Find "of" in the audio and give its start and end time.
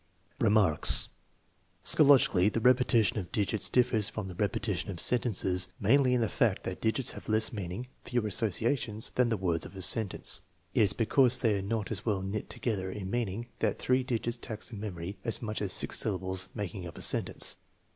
3.19-3.31, 4.89-4.99, 9.63-9.75